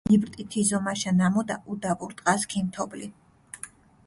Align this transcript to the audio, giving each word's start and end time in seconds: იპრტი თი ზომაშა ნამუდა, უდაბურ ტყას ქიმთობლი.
იპრტი 0.15 0.45
თი 0.53 0.61
ზომაშა 0.69 1.13
ნამუდა, 1.19 1.59
უდაბურ 1.75 2.17
ტყას 2.23 2.47
ქიმთობლი. 2.55 3.13